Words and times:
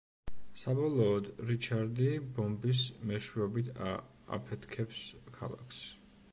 საბოლოოდ 0.61 1.27
რიჩარდი 1.49 2.09
ბომბის 2.39 2.83
მეშვეობით 3.11 3.71
აფეთქებს 4.41 5.07
ქალაქს. 5.41 5.87